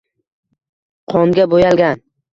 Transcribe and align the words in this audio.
qonga 1.13 1.45
boʼyalgan 1.53 2.03